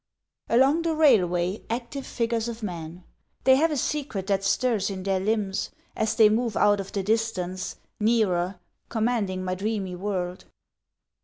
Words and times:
Along 0.49 0.81
the 0.81 0.95
railway, 0.95 1.61
active 1.69 2.07
figures 2.07 2.47
of 2.47 2.63
men. 2.63 3.03
They 3.43 3.55
have 3.57 3.69
a 3.69 3.77
secret 3.77 4.25
that 4.25 4.43
stirs 4.43 4.89
in 4.89 5.03
their 5.03 5.19
limbs 5.19 5.69
as 5.95 6.15
they 6.15 6.27
move 6.27 6.57
Out 6.57 6.79
of 6.79 6.91
the 6.91 7.03
distance, 7.03 7.75
nearer, 7.99 8.59
commanding 8.89 9.43
my 9.45 9.53
dreamy 9.53 9.95
world. 9.95 10.45